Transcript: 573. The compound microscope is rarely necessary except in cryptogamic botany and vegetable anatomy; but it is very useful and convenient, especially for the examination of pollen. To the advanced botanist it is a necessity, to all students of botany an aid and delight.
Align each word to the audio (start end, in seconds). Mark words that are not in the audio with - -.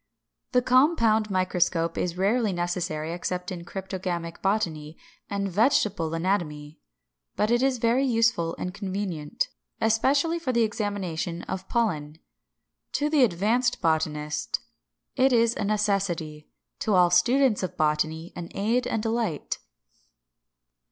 573. 0.53 0.59
The 0.59 0.65
compound 0.95 1.29
microscope 1.29 1.95
is 1.95 2.17
rarely 2.17 2.51
necessary 2.51 3.13
except 3.13 3.51
in 3.51 3.63
cryptogamic 3.63 4.41
botany 4.41 4.97
and 5.29 5.47
vegetable 5.47 6.15
anatomy; 6.15 6.79
but 7.35 7.51
it 7.51 7.61
is 7.61 7.77
very 7.77 8.03
useful 8.07 8.55
and 8.57 8.73
convenient, 8.73 9.49
especially 9.79 10.39
for 10.39 10.51
the 10.51 10.63
examination 10.63 11.43
of 11.43 11.69
pollen. 11.69 12.17
To 12.93 13.11
the 13.11 13.23
advanced 13.23 13.79
botanist 13.79 14.59
it 15.15 15.31
is 15.31 15.55
a 15.55 15.63
necessity, 15.63 16.47
to 16.79 16.95
all 16.95 17.11
students 17.11 17.61
of 17.61 17.77
botany 17.77 18.33
an 18.35 18.49
aid 18.55 18.87
and 18.87 19.03
delight. 19.03 19.59